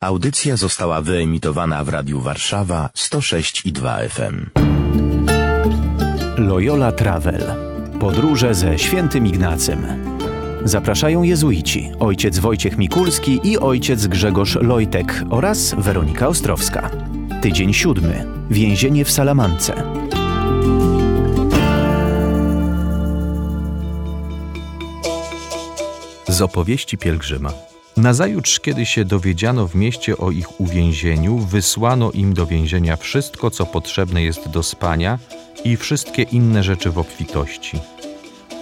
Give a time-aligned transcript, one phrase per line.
[0.00, 4.46] Audycja została wyemitowana w Radiu Warszawa 106 i 2 FM.
[6.36, 7.42] Loyola Travel.
[8.00, 9.86] Podróże ze świętym Ignacym.
[10.64, 16.90] Zapraszają jezuici, ojciec Wojciech Mikulski i ojciec Grzegorz Lojtek oraz Weronika Ostrowska.
[17.42, 18.26] Tydzień siódmy.
[18.50, 19.82] Więzienie w Salamance.
[26.28, 27.77] Z opowieści pielgrzyma.
[27.98, 33.66] Nazajutrz, kiedy się dowiedziano w mieście o ich uwięzieniu, wysłano im do więzienia wszystko, co
[33.66, 35.18] potrzebne jest do spania
[35.64, 37.78] i wszystkie inne rzeczy w obfitości.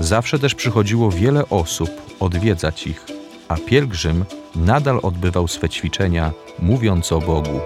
[0.00, 1.90] Zawsze też przychodziło wiele osób
[2.20, 3.06] odwiedzać ich,
[3.48, 7.60] a pielgrzym nadal odbywał swe ćwiczenia, mówiąc o Bogu.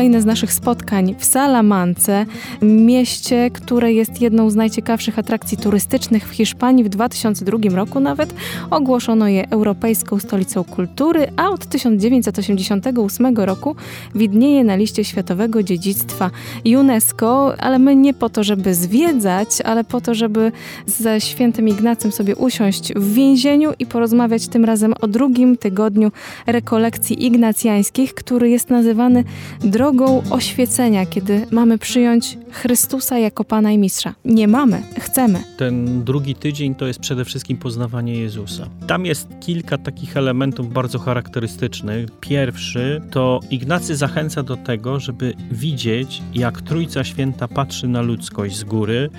[0.00, 2.26] Kolejne z naszych spotkań w Salamance,
[2.62, 6.84] mieście, które jest jedną z najciekawszych atrakcji turystycznych w Hiszpanii.
[6.84, 8.34] W 2002 roku nawet
[8.70, 13.76] ogłoszono je Europejską Stolicą Kultury, a od 1988 roku
[14.14, 16.30] widnieje na liście Światowego Dziedzictwa
[16.64, 20.52] UNESCO, ale my nie po to, żeby zwiedzać, ale po to, żeby
[20.86, 26.12] ze świętym Ignacym sobie usiąść w więzieniu i porozmawiać tym razem o drugim tygodniu
[26.46, 29.24] rekolekcji ignacjańskich, który jest nazywany
[29.60, 29.89] drogą
[30.30, 34.14] oświecenia, kiedy mamy przyjąć Chrystusa jako Pana i Mistrza.
[34.24, 35.42] Nie mamy, chcemy.
[35.56, 38.66] Ten drugi tydzień to jest przede wszystkim poznawanie Jezusa.
[38.86, 42.10] Tam jest kilka takich elementów bardzo charakterystycznych.
[42.20, 48.64] Pierwszy to Ignacy zachęca do tego, żeby widzieć, jak Trójca Święta patrzy na ludzkość z
[48.64, 49.10] góry,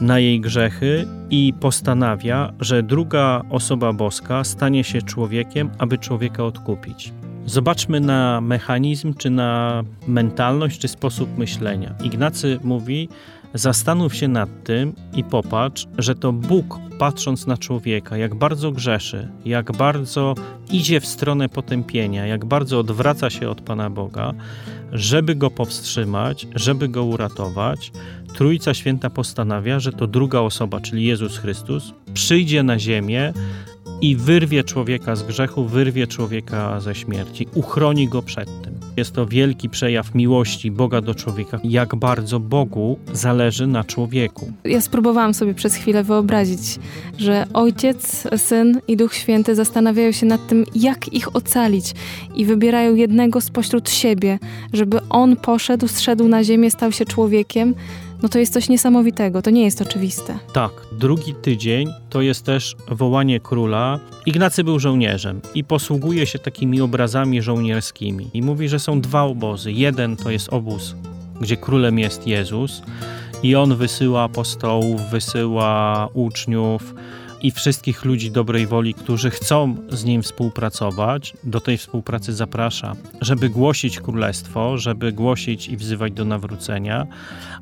[0.00, 7.12] na jej grzechy i postanawia, że druga osoba boska stanie się człowiekiem, aby człowieka odkupić.
[7.46, 11.94] Zobaczmy na mechanizm, czy na mentalność, czy sposób myślenia.
[12.04, 13.08] Ignacy mówi:
[13.54, 19.28] Zastanów się nad tym i popatrz, że to Bóg, patrząc na człowieka, jak bardzo grzeszy,
[19.44, 20.34] jak bardzo
[20.70, 24.32] idzie w stronę potępienia, jak bardzo odwraca się od Pana Boga,
[24.92, 27.92] żeby go powstrzymać, żeby go uratować,
[28.34, 33.32] Trójca Święta postanawia, że to druga osoba, czyli Jezus Chrystus, przyjdzie na ziemię,
[34.02, 38.74] i wyrwie człowieka z grzechu, wyrwie człowieka ze śmierci, uchroni go przed tym.
[38.96, 44.52] Jest to wielki przejaw miłości Boga do człowieka, jak bardzo Bogu zależy na człowieku.
[44.64, 46.78] Ja spróbowałam sobie przez chwilę wyobrazić,
[47.18, 51.94] że Ojciec, Syn i Duch Święty zastanawiają się nad tym, jak ich ocalić
[52.34, 54.38] i wybierają jednego spośród siebie,
[54.72, 57.74] żeby On poszedł, zszedł na ziemię, stał się człowiekiem,
[58.22, 60.38] no to jest coś niesamowitego, to nie jest oczywiste.
[60.52, 64.00] Tak, drugi tydzień to jest też wołanie króla.
[64.26, 68.30] Ignacy był żołnierzem i posługuje się takimi obrazami żołnierskimi.
[68.34, 69.72] I mówi, że są dwa obozy.
[69.72, 70.94] Jeden to jest obóz,
[71.40, 72.82] gdzie królem jest Jezus
[73.42, 76.94] i on wysyła apostołów, wysyła uczniów,
[77.42, 83.48] i wszystkich ludzi dobrej woli, którzy chcą z nim współpracować, do tej współpracy zaprasza, żeby
[83.48, 87.06] głosić królestwo, żeby głosić i wzywać do nawrócenia,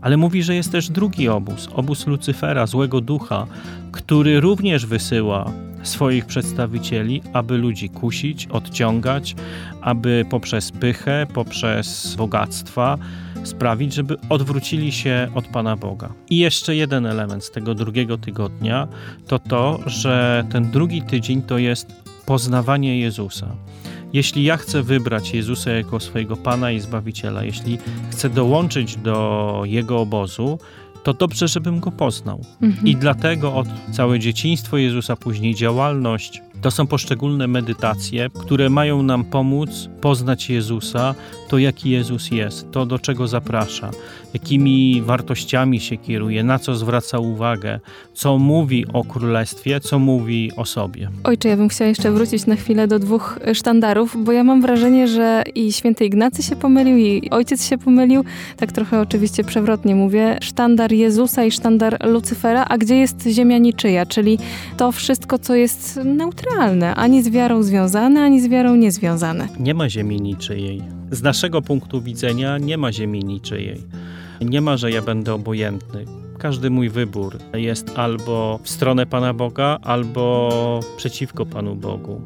[0.00, 3.46] ale mówi, że jest też drugi obóz, obóz Lucyfera, złego ducha,
[3.92, 5.52] który również wysyła
[5.82, 9.34] swoich przedstawicieli, aby ludzi kusić, odciągać,
[9.80, 12.98] aby poprzez pychę, poprzez bogactwa
[13.44, 16.12] sprawić, żeby odwrócili się od Pana Boga.
[16.30, 18.88] I jeszcze jeden element z tego drugiego tygodnia
[19.26, 21.92] to to, że ten drugi tydzień to jest
[22.26, 23.56] poznawanie Jezusa.
[24.12, 27.78] Jeśli ja chcę wybrać Jezusa jako swojego Pana i Zbawiciela, jeśli
[28.10, 30.58] chcę dołączyć do Jego obozu,
[31.02, 32.44] to dobrze, żebym go poznał.
[32.62, 32.86] Mhm.
[32.86, 39.24] I dlatego od całe dzieciństwo Jezusa, później działalność, to są poszczególne medytacje, które mają nam
[39.24, 41.14] pomóc poznać Jezusa,
[41.48, 43.90] to jaki Jezus jest, to do czego zaprasza,
[44.34, 47.80] jakimi wartościami się kieruje, na co zwraca uwagę,
[48.14, 51.10] co mówi o królestwie, co mówi o sobie.
[51.24, 55.08] Ojcze, ja bym chciała jeszcze wrócić na chwilę do dwóch sztandarów, bo ja mam wrażenie,
[55.08, 58.24] że i święty Ignacy się pomylił, i ojciec się pomylił,
[58.56, 64.06] tak trochę oczywiście przewrotnie mówię, sztandar Jezusa i sztandar Lucyfera, a gdzie jest ziemia niczyja,
[64.06, 64.38] czyli
[64.76, 66.49] to wszystko, co jest neutralne,
[66.96, 69.48] ani z wiarą związane, ani z wiarą niezwiązane.
[69.60, 70.82] Nie ma ziemi niczyjej.
[71.10, 73.80] Z naszego punktu widzenia nie ma ziemi niczyjej.
[74.40, 76.19] Nie ma, że ja będę obojętny.
[76.40, 82.20] Każdy mój wybór jest albo w stronę Pana Boga, albo przeciwko Panu Bogu.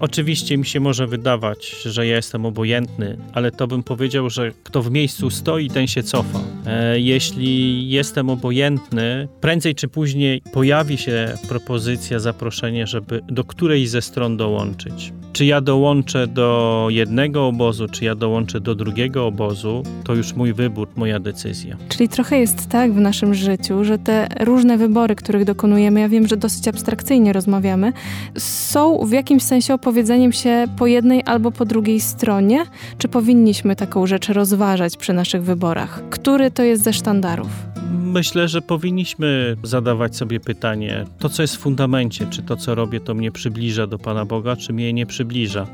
[0.00, 4.82] Oczywiście mi się może wydawać, że ja jestem obojętny, ale to bym powiedział, że kto
[4.82, 6.40] w miejscu stoi, ten się cofa.
[6.66, 14.02] E, jeśli jestem obojętny, prędzej czy później pojawi się propozycja, zaproszenie, żeby do której ze
[14.02, 15.12] stron dołączyć.
[15.32, 20.52] Czy ja dołączę do jednego obozu, czy ja dołączę do drugiego obozu, to już mój
[20.52, 21.76] wybór, moja decyzja.
[21.88, 26.26] Czyli trochę jest tak w naszym życiu, że te różne wybory, których dokonujemy, ja wiem,
[26.26, 27.92] że dosyć abstrakcyjnie rozmawiamy,
[28.38, 32.64] są w jakimś sensie opowiedzeniem się po jednej albo po drugiej stronie?
[32.98, 36.02] Czy powinniśmy taką rzecz rozważać przy naszych wyborach?
[36.10, 37.48] Który to jest ze sztandarów?
[37.92, 43.00] Myślę, że powinniśmy zadawać sobie pytanie, to co jest w fundamencie, czy to co robię,
[43.00, 45.66] to mnie przybliża do Pana Boga, czy mnie nie przybliża.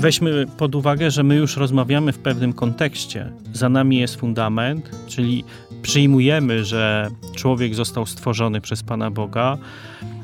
[0.00, 3.32] Weźmy pod uwagę, że my już rozmawiamy w pewnym kontekście.
[3.52, 5.44] Za nami jest fundament, czyli
[5.82, 9.58] przyjmujemy, że człowiek został stworzony przez Pana Boga,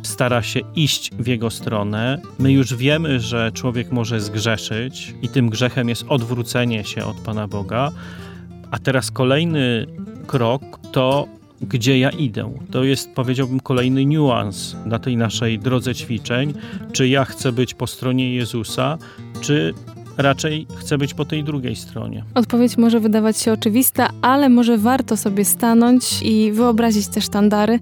[0.02, 2.20] stara się iść w jego stronę.
[2.38, 7.48] My już wiemy, że człowiek może zgrzeszyć i tym grzechem jest odwrócenie się od Pana
[7.48, 7.90] Boga.
[8.70, 9.86] A teraz kolejny
[10.26, 10.62] krok
[10.92, 11.26] to
[11.62, 12.52] gdzie ja idę.
[12.70, 16.54] To jest, powiedziałbym, kolejny niuans na tej naszej drodze ćwiczeń.
[16.92, 18.98] Czy ja chcę być po stronie Jezusa,
[19.40, 19.74] czy
[20.16, 22.24] raczej chcę być po tej drugiej stronie.
[22.34, 27.78] Odpowiedź może wydawać się oczywista, ale może warto sobie stanąć i wyobrazić te sztandary,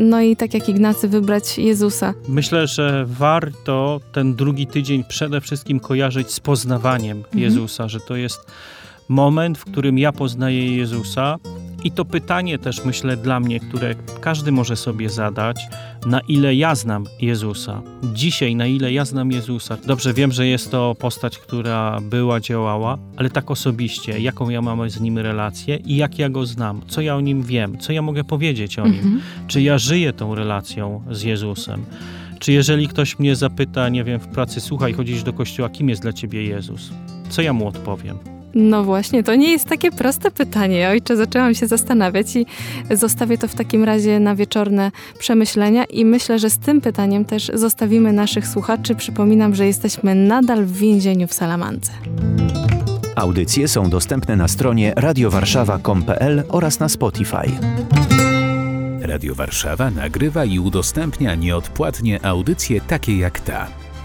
[0.00, 2.14] no i tak jak Ignacy wybrać Jezusa.
[2.28, 7.42] Myślę, że warto ten drugi tydzień przede wszystkim kojarzyć z poznawaniem mhm.
[7.42, 8.40] Jezusa, że to jest
[9.08, 11.36] moment, w którym ja poznaję Jezusa.
[11.86, 15.68] I to pytanie też myślę dla mnie, które każdy może sobie zadać,
[16.06, 17.82] na ile ja znam Jezusa.
[18.14, 19.76] Dzisiaj, na ile ja znam Jezusa.
[19.86, 24.90] Dobrze wiem, że jest to postać, która była, działała, ale tak osobiście, jaką ja mam
[24.90, 28.02] z nim relację i jak ja go znam, co ja o nim wiem, co ja
[28.02, 29.20] mogę powiedzieć o nim, mhm.
[29.46, 31.84] czy ja żyję tą relacją z Jezusem.
[32.38, 36.02] Czy jeżeli ktoś mnie zapyta, nie wiem, w pracy, słuchaj, chodzisz do kościoła, kim jest
[36.02, 36.90] dla ciebie Jezus?
[37.28, 38.35] Co ja mu odpowiem?
[38.58, 40.88] No właśnie, to nie jest takie proste pytanie.
[40.88, 42.46] Ojcze, zaczęłam się zastanawiać i
[42.90, 47.50] zostawię to w takim razie na wieczorne przemyślenia i myślę, że z tym pytaniem też
[47.54, 48.94] zostawimy naszych słuchaczy.
[48.94, 51.92] Przypominam, że jesteśmy nadal w więzieniu w Salamance.
[53.16, 57.50] Audycje są dostępne na stronie radiowarszawa.com.pl oraz na Spotify.
[59.00, 63.85] Radio Warszawa nagrywa i udostępnia nieodpłatnie audycje takie jak ta